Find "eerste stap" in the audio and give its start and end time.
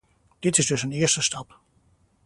0.91-1.59